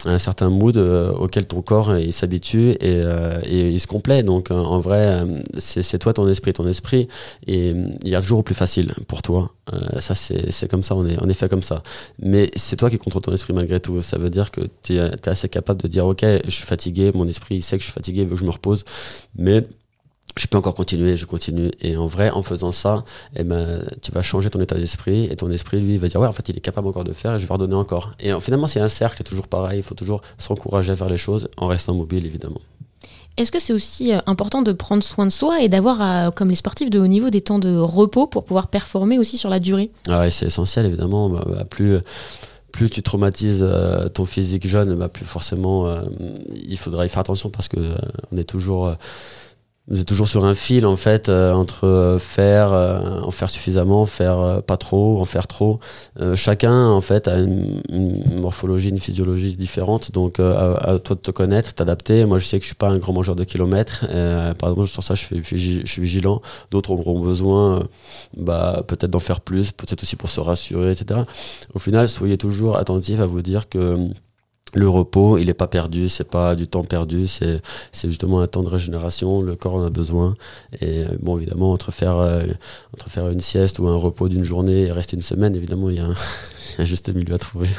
un 0.05 0.17
certain 0.19 0.49
mood 0.49 0.75
auquel 0.75 1.45
ton 1.45 1.61
corps 1.61 1.97
il 1.97 2.11
s'habitue 2.11 2.71
et, 2.81 3.01
et 3.45 3.69
il 3.69 3.79
se 3.79 3.87
complaît. 3.87 4.23
Donc, 4.23 4.51
en 4.51 4.79
vrai, 4.79 5.23
c'est 5.57 5.99
toi 5.99 6.11
ton 6.11 6.27
esprit. 6.27 6.51
Ton 6.51 6.67
esprit, 6.67 7.07
et 7.47 7.73
il 8.03 8.09
y 8.09 8.15
a 8.15 8.21
toujours 8.21 8.43
plus 8.43 8.55
facile 8.55 8.88
pour 9.07 9.21
toi. 9.21 9.51
Euh, 9.73 9.99
ça, 9.99 10.15
c'est 10.15 10.69
comme 10.69 10.83
ça, 10.83 10.95
on 10.95 11.05
est, 11.07 11.17
on 11.21 11.29
est 11.29 11.33
fait 11.33 11.49
comme 11.49 11.63
ça. 11.63 11.81
Mais 12.19 12.49
c'est 12.55 12.75
toi 12.75 12.89
qui 12.89 12.97
contrôles 12.97 13.21
ton 13.21 13.33
esprit 13.33 13.53
malgré 13.53 13.79
tout. 13.79 14.01
Ça 14.01 14.17
veut 14.17 14.29
dire 14.29 14.51
que 14.51 14.61
tu 14.83 14.97
es, 14.97 15.29
assez 15.29 15.49
capable 15.49 15.81
de 15.81 15.87
dire 15.87 16.05
Ok, 16.05 16.23
je 16.23 16.49
suis 16.49 16.65
fatigué, 16.65 17.11
mon 17.13 17.27
esprit 17.27 17.55
il 17.55 17.61
sait 17.61 17.77
que 17.77 17.81
je 17.81 17.85
suis 17.85 17.93
fatigué, 17.93 18.21
il 18.21 18.27
veut 18.27 18.35
que 18.35 18.41
je 18.41 18.45
me 18.45 18.51
repose. 18.51 18.83
Mais 19.35 19.65
je 20.37 20.47
peux 20.47 20.57
encore 20.57 20.75
continuer, 20.75 21.17
je 21.17 21.25
continue. 21.25 21.71
Et 21.81 21.97
en 21.97 22.07
vrai, 22.07 22.29
en 22.29 22.43
faisant 22.43 22.71
ça, 22.71 23.03
eh 23.35 23.43
ben, 23.43 23.83
tu 24.01 24.11
vas 24.11 24.21
changer 24.21 24.49
ton 24.49 24.61
état 24.61 24.75
d'esprit. 24.75 25.25
Et 25.25 25.35
ton 25.35 25.49
esprit, 25.51 25.79
lui, 25.79 25.97
va 25.97 26.07
dire 26.07 26.21
Ouais, 26.21 26.27
en 26.27 26.33
fait, 26.33 26.47
il 26.49 26.57
est 26.57 26.61
capable 26.61 26.87
encore 26.87 27.03
de 27.03 27.13
faire 27.13 27.35
et 27.35 27.39
je 27.39 27.47
vais 27.47 27.53
redonner 27.53 27.75
encore. 27.75 28.13
Et 28.19 28.31
finalement, 28.39 28.67
c'est 28.67 28.79
un 28.79 28.87
cercle, 28.87 29.23
toujours 29.23 29.47
pareil. 29.47 29.79
Il 29.79 29.83
faut 29.83 29.95
toujours 29.95 30.21
s'encourager 30.37 30.91
à 30.91 30.95
faire 30.95 31.09
les 31.09 31.17
choses 31.17 31.49
en 31.57 31.67
restant 31.67 31.93
mobile, 31.93 32.25
évidemment. 32.25 32.61
Est-ce 33.39 33.53
que 33.53 33.59
c'est 33.59 33.71
aussi 33.71 34.13
euh, 34.13 34.19
important 34.25 34.61
de 34.61 34.73
prendre 34.73 35.01
soin 35.01 35.25
de 35.25 35.31
soi 35.31 35.61
et 35.61 35.69
d'avoir, 35.69 36.01
euh, 36.01 36.29
comme 36.29 36.49
les 36.49 36.55
sportifs 36.55 36.89
de 36.89 36.99
haut 36.99 37.07
niveau, 37.07 37.29
des 37.29 37.39
temps 37.39 37.57
de 37.57 37.77
repos 37.77 38.27
pour 38.27 38.43
pouvoir 38.43 38.67
performer 38.67 39.17
aussi 39.17 39.37
sur 39.37 39.49
la 39.49 39.61
durée? 39.61 39.91
Ah 40.09 40.29
c'est 40.29 40.47
essentiel 40.47 40.85
évidemment. 40.85 41.29
Bah, 41.29 41.45
bah, 41.47 41.63
plus, 41.63 41.99
plus 42.73 42.89
tu 42.89 43.01
traumatises 43.01 43.65
euh, 43.67 44.09
ton 44.09 44.25
physique 44.25 44.67
jeune, 44.67 44.93
bah, 44.95 45.07
plus 45.07 45.25
forcément 45.25 45.87
euh, 45.87 46.01
il 46.67 46.77
faudra 46.77 47.05
y 47.05 47.09
faire 47.09 47.21
attention 47.21 47.49
parce 47.49 47.69
que 47.69 47.79
euh, 47.79 47.95
on 48.33 48.37
est 48.37 48.43
toujours, 48.43 48.87
euh, 48.87 48.93
vous 49.89 49.99
êtes 50.01 50.07
toujours 50.07 50.27
sur 50.27 50.45
un 50.45 50.53
fil 50.53 50.85
en 50.85 50.95
fait 50.95 51.29
euh, 51.29 51.51
entre 51.51 51.87
euh, 51.87 52.19
faire, 52.19 52.73
euh, 52.73 53.21
en 53.21 53.31
faire 53.31 53.49
suffisamment, 53.49 54.05
faire 54.05 54.39
euh, 54.39 54.61
pas 54.61 54.77
trop, 54.77 55.19
en 55.19 55.25
faire 55.25 55.47
trop. 55.47 55.79
Euh, 56.19 56.35
chacun 56.35 56.87
en 56.87 57.01
fait 57.01 57.27
a 57.27 57.37
une, 57.39 57.81
une 57.89 58.39
morphologie, 58.39 58.89
une 58.89 58.99
physiologie 58.99 59.55
différente. 59.55 60.11
Donc 60.11 60.39
à, 60.39 60.75
à 60.75 60.99
toi 60.99 61.15
de 61.15 61.21
te 61.21 61.31
connaître, 61.31 61.73
t'adapter. 61.73 62.25
Moi 62.25 62.37
je 62.37 62.45
sais 62.45 62.59
que 62.59 62.63
je 62.63 62.67
suis 62.67 62.75
pas 62.75 62.89
un 62.89 62.99
grand 62.99 63.13
mangeur 63.13 63.35
de 63.35 63.43
kilomètres. 63.43 64.05
Par 64.59 64.69
exemple 64.69 64.87
sur 64.87 65.01
ça 65.01 65.15
je, 65.15 65.23
suis 65.23 66.01
vigilant. 66.01 66.41
D'autres 66.69 66.91
auront 66.91 67.19
besoin 67.19 67.87
bah, 68.37 68.83
peut-être 68.87 69.11
d'en 69.11 69.19
faire 69.19 69.41
plus, 69.41 69.71
peut-être 69.71 70.03
aussi 70.03 70.15
pour 70.15 70.29
se 70.29 70.39
rassurer, 70.39 70.91
etc. 70.91 71.21
Au 71.73 71.79
final, 71.79 72.09
soyez 72.09 72.37
toujours 72.37 72.77
attentifs 72.77 73.19
à 73.19 73.25
vous 73.25 73.41
dire 73.41 73.69
que 73.69 74.09
le 74.73 74.87
repos, 74.87 75.37
il 75.37 75.47
n'est 75.47 75.53
pas 75.53 75.67
perdu, 75.67 76.09
c'est 76.09 76.29
pas 76.29 76.55
du 76.55 76.67
temps 76.67 76.83
perdu, 76.83 77.27
c'est 77.27 77.61
justement 78.03 78.41
un 78.41 78.47
temps 78.47 78.63
de 78.63 78.69
régénération, 78.69 79.41
le 79.41 79.55
corps 79.55 79.75
en 79.75 79.85
a 79.85 79.89
besoin. 79.89 80.35
Et 80.79 80.99
euh, 80.99 81.17
bon, 81.21 81.37
évidemment, 81.37 81.71
entre 81.71 81.91
faire, 81.91 82.17
euh, 82.17 82.45
entre 82.93 83.09
faire 83.09 83.29
une 83.29 83.39
sieste 83.39 83.79
ou 83.79 83.87
un 83.87 83.95
repos 83.95 84.29
d'une 84.29 84.43
journée 84.43 84.83
et 84.83 84.91
rester 84.91 85.15
une 85.15 85.21
semaine, 85.21 85.55
évidemment, 85.55 85.89
il 85.89 85.95
y 85.95 85.99
a 85.99 86.05
un, 86.05 86.85
juste 86.85 87.13
milieu 87.13 87.33
à 87.33 87.39
trouver. 87.39 87.69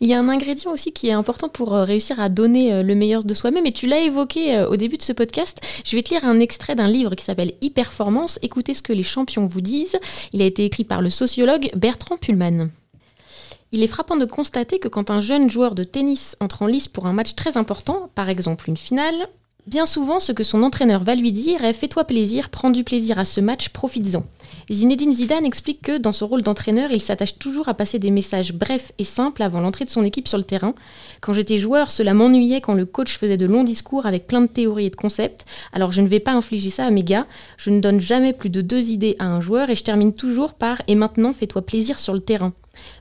Il 0.00 0.06
y 0.06 0.14
a 0.14 0.20
un 0.20 0.28
ingrédient 0.28 0.70
aussi 0.70 0.92
qui 0.92 1.08
est 1.08 1.12
important 1.12 1.48
pour 1.48 1.74
euh, 1.74 1.82
réussir 1.82 2.20
à 2.20 2.28
donner 2.28 2.84
le 2.84 2.94
meilleur 2.94 3.24
de 3.24 3.34
soi-même, 3.34 3.66
et 3.66 3.72
tu 3.72 3.88
l'as 3.88 3.98
évoqué 3.98 4.64
au 4.70 4.76
début 4.76 4.96
de 4.96 5.02
ce 5.02 5.12
podcast. 5.12 5.58
Je 5.84 5.96
vais 5.96 6.04
te 6.04 6.10
lire 6.14 6.24
un 6.24 6.38
extrait 6.38 6.76
d'un 6.76 6.86
livre 6.86 7.16
qui 7.16 7.24
s'appelle 7.24 7.54
E-Performance. 7.64 8.38
Écoutez 8.42 8.74
ce 8.74 8.82
que 8.82 8.92
les 8.92 9.02
champions 9.02 9.46
vous 9.46 9.60
disent. 9.60 9.98
Il 10.32 10.40
a 10.40 10.44
été 10.44 10.64
écrit 10.64 10.84
par 10.84 11.02
le 11.02 11.10
sociologue 11.10 11.68
Bertrand 11.74 12.16
Pullman. 12.16 12.68
Il 13.70 13.82
est 13.82 13.88
frappant 13.88 14.16
de 14.16 14.24
constater 14.24 14.78
que 14.78 14.88
quand 14.88 15.10
un 15.10 15.20
jeune 15.20 15.50
joueur 15.50 15.74
de 15.74 15.84
tennis 15.84 16.36
entre 16.40 16.62
en 16.62 16.66
lice 16.66 16.88
pour 16.88 17.06
un 17.06 17.12
match 17.12 17.34
très 17.34 17.58
important, 17.58 18.08
par 18.14 18.30
exemple 18.30 18.70
une 18.70 18.78
finale, 18.78 19.28
bien 19.66 19.84
souvent 19.84 20.20
ce 20.20 20.32
que 20.32 20.42
son 20.42 20.62
entraîneur 20.62 21.04
va 21.04 21.14
lui 21.14 21.32
dire 21.32 21.62
est 21.62 21.74
Fais-toi 21.74 22.04
plaisir, 22.04 22.48
prends 22.48 22.70
du 22.70 22.82
plaisir 22.82 23.18
à 23.18 23.26
ce 23.26 23.42
match, 23.42 23.68
profites-en. 23.68 24.24
Zinedine 24.70 25.12
Zidane 25.12 25.44
explique 25.44 25.82
que 25.82 25.98
dans 25.98 26.14
son 26.14 26.26
rôle 26.26 26.40
d'entraîneur, 26.40 26.92
il 26.92 27.02
s'attache 27.02 27.38
toujours 27.38 27.68
à 27.68 27.74
passer 27.74 27.98
des 27.98 28.10
messages 28.10 28.54
brefs 28.54 28.92
et 28.96 29.04
simples 29.04 29.42
avant 29.42 29.60
l'entrée 29.60 29.84
de 29.84 29.90
son 29.90 30.02
équipe 30.02 30.28
sur 30.28 30.38
le 30.38 30.44
terrain. 30.44 30.74
Quand 31.20 31.34
j'étais 31.34 31.58
joueur, 31.58 31.90
cela 31.90 32.14
m'ennuyait 32.14 32.62
quand 32.62 32.72
le 32.72 32.86
coach 32.86 33.18
faisait 33.18 33.36
de 33.36 33.44
longs 33.44 33.64
discours 33.64 34.06
avec 34.06 34.26
plein 34.26 34.40
de 34.40 34.46
théories 34.46 34.86
et 34.86 34.90
de 34.90 34.96
concepts. 34.96 35.44
Alors 35.74 35.92
je 35.92 36.00
ne 36.00 36.08
vais 36.08 36.20
pas 36.20 36.32
infliger 36.32 36.70
ça 36.70 36.86
à 36.86 36.90
mes 36.90 37.04
gars. 37.04 37.26
Je 37.58 37.68
ne 37.68 37.80
donne 37.80 38.00
jamais 38.00 38.32
plus 38.32 38.48
de 38.48 38.62
deux 38.62 38.88
idées 38.88 39.16
à 39.18 39.26
un 39.26 39.42
joueur 39.42 39.68
et 39.68 39.74
je 39.74 39.84
termine 39.84 40.14
toujours 40.14 40.54
par 40.54 40.80
Et 40.88 40.94
maintenant, 40.94 41.34
fais-toi 41.34 41.60
plaisir 41.60 41.98
sur 41.98 42.14
le 42.14 42.20
terrain. 42.20 42.54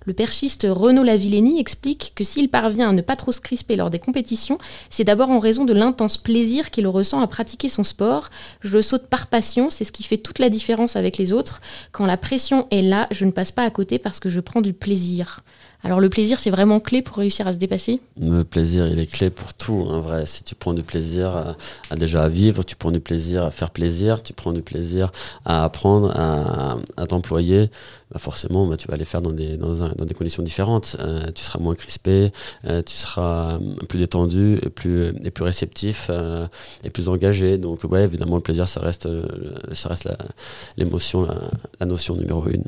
Le 0.06 0.14
perchiste 0.14 0.66
Renaud 0.70 1.04
Lavillenie 1.04 1.60
explique 1.60 2.14
que 2.16 2.24
s'il 2.24 2.50
parvient 2.50 2.90
à 2.90 2.94
ne 2.94 3.02
pas 3.02 3.16
trop 3.16 3.32
se 3.32 3.42
crisper 3.42 3.76
lors 3.76 3.90
des 3.90 4.00
compétitions, 4.00 4.58
c'est 4.90 5.04
d'abord 5.04 5.30
en 5.30 5.40
raison 5.40 5.66
de 5.66 5.74
l'intense 5.74 6.18
plaisir 6.18 6.72
qu'il 6.72 6.88
ressent 6.88 7.22
à 7.22 7.28
pratiquer 7.28 7.70
son 7.70 7.84
sport. 7.84 8.30
Je 8.62 8.74
le 8.74 8.82
saute 8.82 9.08
par 9.08 9.28
passion, 9.28 9.70
c'est 9.70 9.84
ce 9.84 9.92
qui 9.92 10.04
fait 10.04 10.18
toute 10.18 10.40
la 10.40 10.50
différence 10.50 10.96
avec 10.96 11.18
les 11.18 11.34
autres. 11.34 11.62
Quand 11.92 12.06
la 12.06 12.18
pression 12.18 12.68
est 12.72 12.82
là, 12.82 13.08
je 13.12 13.26
ne 13.26 13.32
passe 13.32 13.52
pas 13.52 13.64
à 13.64 13.70
côté 13.70 14.00
parce 14.00 14.20
que 14.20 14.30
je 14.30 14.40
prends 14.40 14.62
du 14.62 14.74
plaisir. 14.74 15.42
Alors 15.84 16.00
le 16.00 16.10
plaisir, 16.10 16.40
c'est 16.40 16.50
vraiment 16.50 16.80
clé 16.80 17.02
pour 17.02 17.18
réussir 17.18 17.46
à 17.46 17.54
se 17.54 17.58
dépasser 17.58 18.02
Le 18.20 18.44
plaisir, 18.44 18.88
il 18.88 18.98
est 18.98 19.10
clé 19.10 19.30
pour 19.30 19.54
tout, 19.54 19.86
en 19.88 20.02
vrai. 20.02 20.26
Si 20.26 20.44
tu 20.44 20.56
prends 20.56 20.74
du 20.74 20.82
plaisir 20.82 21.56
à, 21.92 21.96
déjà 21.96 22.24
à 22.24 22.30
vivre, 22.30 22.64
tu 22.64 22.76
prends 22.76 22.92
du 22.92 23.00
plaisir 23.00 23.44
à 23.44 23.52
faire 23.52 23.70
plaisir, 23.70 24.24
tu 24.24 24.34
prends 24.34 24.54
du 24.54 24.64
plaisir 24.64 25.12
à 25.46 25.64
apprendre, 25.64 26.12
à, 26.18 27.06
t'employer, 27.06 27.70
bah 28.12 28.20
forcément, 28.20 28.66
bah, 28.66 28.76
tu 28.76 28.88
vas 28.88 28.98
les 28.98 29.06
faire 29.06 29.22
dans 29.22 29.32
des, 29.32 29.56
dans, 29.56 29.94
des 30.06 30.14
conditions 30.16 30.42
différentes. 30.42 30.98
Euh, 31.00 31.32
tu 31.34 31.44
seras 31.44 31.60
moins 31.60 31.76
crispé, 31.76 32.32
euh, 32.66 32.82
tu 32.82 32.96
seras 32.96 33.60
plus 33.88 34.00
détendu, 34.00 34.58
et 34.64 34.70
plus, 34.70 35.10
et 35.24 35.32
plus 35.32 35.44
réceptif 35.44 36.08
euh, 36.10 36.48
et 36.86 36.90
plus 36.90 37.08
engagé. 37.08 37.60
Donc, 37.60 37.84
ouais, 37.84 38.04
évidemment, 38.04 38.36
le 38.36 38.42
plaisir, 38.42 38.68
ça 38.68 38.80
reste, 38.80 39.08
ça 39.74 39.90
reste 39.90 40.10
l'émotion, 40.76 41.22
la, 41.22 41.36
la 41.80 41.86
notion 41.86 42.16
numéro 42.16 42.48
une 42.48 42.64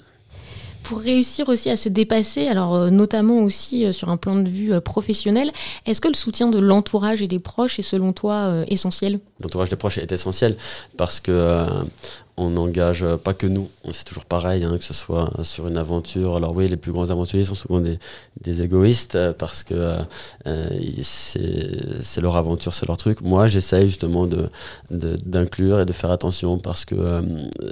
pour 0.89 1.01
réussir 1.01 1.49
aussi 1.49 1.69
à 1.69 1.77
se 1.77 1.87
dépasser, 1.87 2.47
alors 2.47 2.73
euh, 2.73 2.89
notamment 2.89 3.43
aussi 3.43 3.85
euh, 3.85 3.91
sur 3.91 4.09
un 4.09 4.17
plan 4.17 4.35
de 4.35 4.49
vue 4.49 4.73
euh, 4.73 4.81
professionnel, 4.81 5.51
est-ce 5.85 6.01
que 6.01 6.07
le 6.07 6.15
soutien 6.15 6.47
de 6.47 6.57
l'entourage 6.57 7.21
et 7.21 7.27
des 7.27 7.37
proches 7.37 7.77
est 7.77 7.83
selon 7.83 8.11
toi 8.11 8.63
essentiel? 8.67 9.19
L'entourage 9.39 9.69
des 9.69 9.75
proches 9.75 9.99
est 9.99 10.11
essentiel 10.11 10.57
parce 10.97 11.19
que 11.19 11.65
on 12.37 12.49
n'engage 12.49 13.05
pas 13.23 13.33
que 13.33 13.45
nous. 13.45 13.69
C'est 13.91 14.05
toujours 14.05 14.25
pareil, 14.25 14.63
hein, 14.63 14.77
que 14.77 14.83
ce 14.83 14.93
soit 14.93 15.29
sur 15.43 15.67
une 15.67 15.77
aventure. 15.77 16.37
Alors 16.37 16.55
oui, 16.55 16.67
les 16.67 16.77
plus 16.77 16.91
grands 16.91 17.11
aventuriers 17.11 17.43
sont 17.43 17.55
souvent 17.55 17.81
des, 17.81 18.61
égoïstes 18.61 19.33
parce 19.33 19.63
que 19.63 19.97
c'est 21.01 22.21
leur 22.21 22.35
aventure, 22.35 22.73
c'est 22.73 22.87
leur 22.87 22.97
truc. 22.97 23.21
Moi, 23.21 23.47
j'essaye 23.47 23.87
justement 23.87 24.27
d'inclure 24.89 25.77
de, 25.77 25.81
et 25.83 25.85
de 25.85 25.93
faire 25.93 26.11
attention 26.11 26.57
parce 26.57 26.85
que 26.85 26.95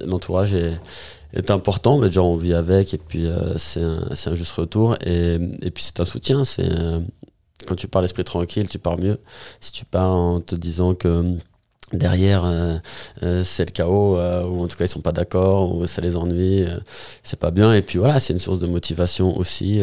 l'entourage 0.06 0.54
est 0.54 0.74
est 1.34 1.52
important, 1.52 1.98
mais 1.98 2.08
déjà 2.08 2.22
on 2.22 2.36
vit 2.36 2.54
avec 2.54 2.94
et 2.94 2.98
puis 2.98 3.28
euh, 3.28 3.58
c'est 3.58 3.82
un, 3.82 4.36
juste 4.36 4.54
retour 4.54 4.96
et, 5.06 5.36
et 5.62 5.72
puis 5.72 5.84
c'est 5.84 6.00
un 6.00 6.06
soutien. 6.06 6.44
C'est 6.44 6.70
euh, 6.72 7.00
quand 7.68 7.76
tu 7.76 7.88
pars 7.88 8.02
l'esprit 8.02 8.24
tranquille, 8.24 8.70
tu 8.70 8.80
pars 8.80 8.98
mieux. 8.98 9.20
Si 9.60 9.72
tu 9.72 9.86
pars 9.86 10.12
en 10.12 10.40
te 10.40 10.56
disant 10.56 10.94
que 10.94 11.36
derrière 11.94 12.44
euh, 12.46 13.44
c'est 13.44 13.66
le 13.66 13.72
chaos 13.72 14.18
ou 14.18 14.64
en 14.64 14.68
tout 14.68 14.78
cas 14.78 14.86
ils 14.86 14.90
sont 14.90 15.02
pas 15.02 15.14
d'accord 15.14 15.76
ou 15.76 15.88
ça 15.88 16.02
les 16.02 16.18
ennuie, 16.18 16.66
c'est 17.24 17.40
pas 17.40 17.52
bien. 17.52 17.74
Et 17.74 17.82
puis 17.82 18.00
voilà, 18.00 18.20
c'est 18.20 18.34
une 18.34 18.40
source 18.40 18.60
de 18.60 18.68
motivation 18.68 19.38
aussi 19.38 19.82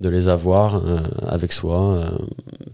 de 0.00 0.08
les 0.08 0.28
avoir 0.28 0.76
euh, 0.76 0.98
avec 1.26 1.52
soi. 1.52 1.80
Euh, 1.80 2.10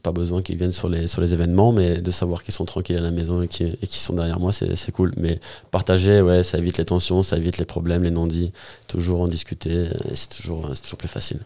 pas 0.02 0.12
besoin 0.12 0.42
qu'ils 0.42 0.56
viennent 0.56 0.72
sur 0.72 0.88
les, 0.88 1.06
sur 1.06 1.20
les 1.20 1.34
événements, 1.34 1.72
mais 1.72 1.98
de 1.98 2.10
savoir 2.10 2.42
qu'ils 2.42 2.54
sont 2.54 2.64
tranquilles 2.64 2.96
à 2.96 3.02
la 3.02 3.10
maison 3.10 3.42
et 3.42 3.48
qu'ils 3.48 3.76
sont 3.86 4.14
derrière 4.14 4.40
moi, 4.40 4.52
c'est 4.52 4.92
cool. 4.92 5.12
Mais 5.16 5.38
partager, 5.70 6.22
ouais, 6.22 6.42
ça 6.42 6.58
évite 6.58 6.78
les 6.78 6.86
tensions, 6.86 7.22
ça 7.22 7.36
évite 7.36 7.58
les 7.58 7.66
problèmes, 7.66 8.02
les 8.02 8.10
non-dits. 8.10 8.52
Toujours 8.88 9.20
en 9.20 9.28
discuter, 9.28 9.84
c'est 10.14 10.30
toujours, 10.30 10.70
toujours 10.82 10.98
plus 10.98 11.08
facile. 11.08 11.40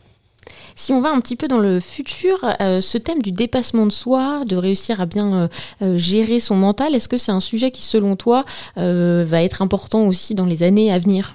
Si 0.77 0.93
on 0.93 1.01
va 1.01 1.11
un 1.11 1.21
petit 1.21 1.37
peu 1.37 1.49
dans 1.49 1.59
le 1.59 1.81
futur, 1.81 2.39
euh, 2.61 2.81
ce 2.81 2.99
thème 2.99 3.23
du 3.23 3.33
dépassement 3.33 3.87
de 3.87 3.93
soi, 3.93 4.45
de 4.45 4.57
réussir 4.57 5.01
à 5.01 5.07
bien 5.07 5.49
gérer 5.81 6.39
son 6.39 6.55
mental, 6.55 6.95
est-ce 6.95 7.09
que 7.09 7.19
c'est 7.19 7.33
un 7.33 7.41
sujet 7.41 7.73
qui, 7.73 7.83
selon 7.83 8.15
toi, 8.15 8.45
va 8.77 9.43
être 9.43 9.63
important 9.63 10.07
aussi 10.07 10.37
dans 10.37 10.47
les 10.47 10.63
années 10.63 10.93
à 10.93 11.01
venir? 11.01 11.35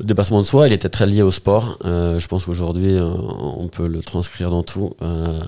Le 0.00 0.06
dépassement 0.06 0.40
de 0.40 0.44
soi, 0.44 0.66
il 0.66 0.72
était 0.72 0.88
très 0.88 1.06
lié 1.06 1.22
au 1.22 1.30
sport. 1.30 1.78
Euh, 1.84 2.18
je 2.18 2.26
pense 2.26 2.46
qu'aujourd'hui, 2.46 2.96
euh, 2.96 3.04
on 3.06 3.68
peut 3.68 3.86
le 3.86 4.00
transcrire 4.00 4.50
dans 4.50 4.64
tout, 4.64 4.94
euh, 5.02 5.40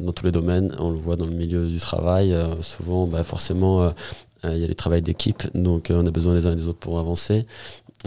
dans 0.00 0.12
tous 0.12 0.24
les 0.24 0.32
domaines. 0.32 0.74
On 0.80 0.90
le 0.90 0.98
voit 0.98 1.14
dans 1.14 1.26
le 1.26 1.32
milieu 1.32 1.68
du 1.68 1.78
travail. 1.78 2.34
souvent, 2.60 3.06
bah, 3.06 3.22
forcément, 3.22 3.92
il 4.44 4.58
y 4.58 4.64
a 4.64 4.66
les 4.66 4.74
travails 4.74 5.02
d'équipe, 5.02 5.42
donc 5.54 5.88
on 5.90 6.06
a 6.06 6.10
besoin 6.10 6.34
les 6.34 6.46
uns 6.46 6.52
et 6.52 6.56
des 6.56 6.68
autres 6.68 6.78
pour 6.78 6.98
avancer. 6.98 7.46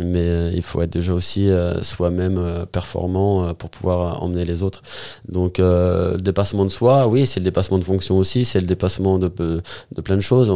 Mais 0.03 0.51
il 0.53 0.61
faut 0.61 0.81
être 0.81 0.91
déjà 0.91 1.13
aussi 1.13 1.49
soi-même 1.81 2.65
performant 2.71 3.53
pour 3.53 3.69
pouvoir 3.69 4.21
emmener 4.23 4.45
les 4.45 4.63
autres. 4.63 4.81
Donc, 5.27 5.57
le 5.57 6.17
dépassement 6.19 6.65
de 6.65 6.69
soi, 6.69 7.07
oui, 7.07 7.25
c'est 7.25 7.39
le 7.39 7.45
dépassement 7.45 7.77
de 7.77 7.83
fonction 7.83 8.17
aussi, 8.17 8.45
c'est 8.45 8.61
le 8.61 8.67
dépassement 8.67 9.17
de, 9.19 9.27
de 9.29 10.01
plein 10.01 10.15
de 10.15 10.21
choses. 10.21 10.51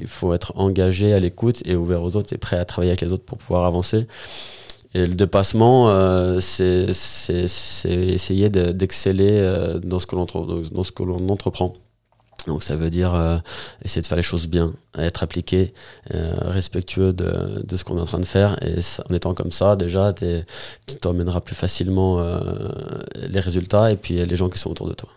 il 0.00 0.06
faut 0.08 0.32
être 0.34 0.52
engagé 0.56 1.12
à 1.12 1.20
l'écoute 1.20 1.62
et 1.66 1.76
ouvert 1.76 2.02
aux 2.02 2.16
autres 2.16 2.32
et 2.32 2.38
prêt 2.38 2.58
à 2.58 2.64
travailler 2.64 2.90
avec 2.90 3.00
les 3.00 3.12
autres 3.12 3.24
pour 3.24 3.38
pouvoir 3.38 3.64
avancer. 3.64 4.06
Et 4.94 5.06
le 5.06 5.14
dépassement, 5.14 5.88
euh, 5.88 6.40
c'est 6.40 6.86
essayer 6.88 8.50
d'exceller 8.50 9.38
euh, 9.40 9.78
dans 9.78 10.00
ce 10.00 10.06
que 10.06 11.02
l'on 11.04 11.28
entreprend. 11.28 11.74
Donc 12.46 12.62
ça 12.62 12.76
veut 12.76 12.90
dire 12.90 13.14
euh, 13.14 13.38
essayer 13.84 14.02
de 14.02 14.06
faire 14.06 14.16
les 14.16 14.22
choses 14.22 14.46
bien, 14.46 14.72
être 14.98 15.22
appliqué, 15.22 15.72
respectueux 16.10 17.12
de, 17.12 17.76
ce 17.76 17.84
qu'on 17.84 17.98
est 17.98 18.00
en 18.00 18.06
train 18.06 18.18
de 18.18 18.24
faire. 18.24 18.62
Et 18.62 18.78
en 19.08 19.14
étant 19.14 19.34
comme 19.34 19.52
ça, 19.52 19.76
déjà, 19.76 20.12
tu 20.12 20.96
t'emmèneras 21.00 21.40
plus 21.40 21.54
facilement 21.54 22.22
les 23.14 23.40
résultats 23.40 23.92
et 23.92 23.96
puis 23.96 24.14
les 24.14 24.36
gens 24.36 24.48
qui 24.48 24.58
sont 24.58 24.70
autour 24.70 24.88
de 24.88 24.94
toi. 24.94 25.08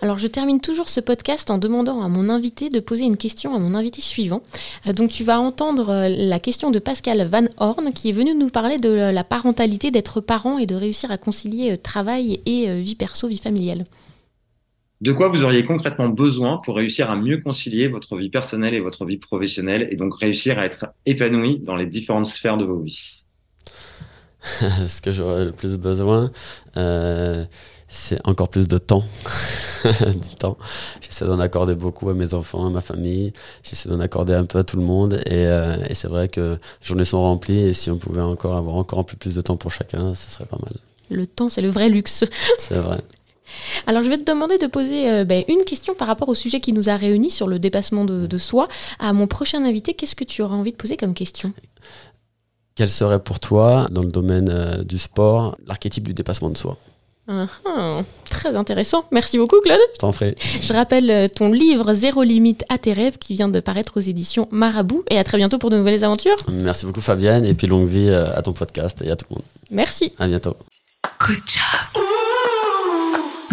Alors 0.00 0.18
je 0.18 0.28
termine 0.28 0.60
toujours 0.60 0.88
ce 0.88 1.00
podcast 1.00 1.50
en 1.50 1.58
demandant 1.58 2.02
à 2.02 2.08
mon 2.08 2.28
invité 2.28 2.68
de 2.68 2.78
poser 2.78 3.02
une 3.02 3.16
question 3.16 3.54
à 3.54 3.58
mon 3.58 3.74
invité 3.74 4.00
suivant. 4.00 4.42
Euh, 4.86 4.92
donc 4.92 5.10
tu 5.10 5.24
vas 5.24 5.40
entendre 5.40 5.88
euh, 5.90 6.08
la 6.08 6.38
question 6.38 6.70
de 6.70 6.78
Pascal 6.78 7.26
Van 7.26 7.46
Horn 7.56 7.92
qui 7.92 8.10
est 8.10 8.12
venu 8.12 8.34
nous 8.34 8.48
parler 8.48 8.76
de 8.76 8.90
la 8.90 9.24
parentalité, 9.24 9.90
d'être 9.90 10.20
parent 10.20 10.58
et 10.58 10.66
de 10.66 10.76
réussir 10.76 11.10
à 11.10 11.18
concilier 11.18 11.72
euh, 11.72 11.76
travail 11.76 12.40
et 12.46 12.80
vie 12.80 12.94
perso, 12.94 13.26
vie 13.26 13.38
familiale. 13.38 13.84
De 15.00 15.12
quoi 15.12 15.28
vous 15.28 15.44
auriez 15.44 15.64
concrètement 15.64 16.08
besoin 16.08 16.60
pour 16.64 16.76
réussir 16.76 17.10
à 17.10 17.16
mieux 17.16 17.38
concilier 17.40 17.88
votre 17.88 18.16
vie 18.16 18.30
personnelle 18.30 18.74
et 18.74 18.80
votre 18.80 19.04
vie 19.04 19.18
professionnelle 19.18 19.88
et 19.90 19.96
donc 19.96 20.18
réussir 20.18 20.58
à 20.58 20.64
être 20.64 20.86
épanoui 21.06 21.60
dans 21.60 21.76
les 21.76 21.86
différentes 21.86 22.26
sphères 22.26 22.56
de 22.56 22.64
vos 22.64 22.80
vies? 22.80 23.24
Ce 24.42 25.00
que 25.00 25.12
j'aurais 25.12 25.44
le 25.44 25.52
plus 25.52 25.78
besoin, 25.78 26.30
c'est 27.88 28.20
encore 28.26 28.48
plus 28.48 28.68
de 28.68 28.78
temps. 28.78 29.04
du 29.84 30.36
temps. 30.36 30.58
J'essaie 31.00 31.24
d'en 31.24 31.40
accorder 31.40 31.74
beaucoup 31.74 32.08
à 32.10 32.14
mes 32.14 32.34
enfants, 32.34 32.66
à 32.66 32.70
ma 32.70 32.80
famille. 32.80 33.32
J'essaie 33.62 33.88
d'en 33.88 34.00
accorder 34.00 34.34
un 34.34 34.44
peu 34.44 34.58
à 34.58 34.64
tout 34.64 34.76
le 34.76 34.82
monde. 34.82 35.20
Et, 35.26 35.46
euh, 35.46 35.76
et 35.88 35.94
c'est 35.94 36.08
vrai 36.08 36.28
que 36.28 36.58
les 36.80 36.86
journées 36.86 37.04
sont 37.04 37.20
remplies. 37.20 37.60
Et 37.60 37.72
si 37.72 37.90
on 37.90 37.98
pouvait 37.98 38.20
encore 38.20 38.56
avoir 38.56 38.76
encore 38.76 39.00
un 39.00 39.04
peu 39.04 39.16
plus 39.16 39.34
de 39.34 39.40
temps 39.40 39.56
pour 39.56 39.72
chacun, 39.72 40.14
ce 40.14 40.30
serait 40.30 40.46
pas 40.46 40.58
mal. 40.62 40.74
Le 41.10 41.26
temps, 41.26 41.48
c'est 41.48 41.62
le 41.62 41.68
vrai 41.68 41.88
luxe. 41.88 42.24
C'est 42.58 42.76
vrai. 42.76 42.98
Alors 43.86 44.02
je 44.02 44.08
vais 44.08 44.18
te 44.18 44.30
demander 44.30 44.58
de 44.58 44.66
poser 44.66 45.10
euh, 45.10 45.24
ben, 45.24 45.44
une 45.48 45.64
question 45.64 45.94
par 45.94 46.08
rapport 46.08 46.28
au 46.28 46.34
sujet 46.34 46.60
qui 46.60 46.72
nous 46.72 46.88
a 46.88 46.96
réunis 46.96 47.30
sur 47.30 47.46
le 47.46 47.58
dépassement 47.58 48.04
de, 48.04 48.38
soi. 48.38 48.68
À 48.98 49.12
mon 49.12 49.26
prochain 49.26 49.64
invité, 49.64 49.94
qu'est-ce 49.94 50.14
que 50.14 50.24
tu 50.24 50.42
auras 50.42 50.56
envie 50.56 50.72
de 50.72 50.76
poser 50.76 50.96
comme 50.96 51.14
question? 51.14 51.52
Quel 52.74 52.90
serait 52.90 53.18
pour 53.18 53.40
toi, 53.40 53.88
dans 53.90 54.02
le 54.02 54.10
domaine 54.10 54.48
euh, 54.50 54.84
du 54.84 54.98
sport, 54.98 55.56
l'archétype 55.66 56.06
du 56.06 56.14
dépassement 56.14 56.50
de 56.50 56.56
soi? 56.56 56.76
Uh-huh. 57.28 58.04
Très 58.30 58.56
intéressant. 58.56 59.04
Merci 59.10 59.36
beaucoup, 59.36 59.60
Claude. 59.60 59.80
Je 59.94 59.98
t'en 59.98 60.12
prie. 60.12 60.34
Je 60.62 60.72
rappelle 60.72 61.10
euh, 61.10 61.28
ton 61.28 61.52
livre 61.52 61.92
Zéro 61.92 62.22
limite 62.22 62.64
à 62.68 62.78
tes 62.78 62.92
rêves 62.92 63.18
qui 63.18 63.34
vient 63.34 63.48
de 63.48 63.60
paraître 63.60 63.98
aux 63.98 64.00
éditions 64.00 64.48
Marabout. 64.50 65.04
Et 65.10 65.18
à 65.18 65.24
très 65.24 65.36
bientôt 65.36 65.58
pour 65.58 65.70
de 65.70 65.76
nouvelles 65.76 66.04
aventures. 66.04 66.38
Merci 66.48 66.86
beaucoup, 66.86 67.00
Fabienne. 67.00 67.44
Et 67.44 67.54
puis 67.54 67.66
longue 67.66 67.88
vie 67.88 68.10
à 68.10 68.40
ton 68.42 68.52
podcast 68.52 69.02
et 69.04 69.10
à 69.10 69.16
tout 69.16 69.26
le 69.30 69.34
monde. 69.34 69.44
Merci. 69.70 70.12
À 70.18 70.28
bientôt. 70.28 70.56
Good 71.18 71.36
job. 71.46 72.07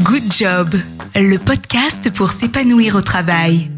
Good 0.03 0.33
job. 0.33 0.75
Le 1.15 1.37
podcast 1.37 2.11
pour 2.11 2.29
s'épanouir 2.29 2.97
au 2.97 3.01
travail. 3.01 3.69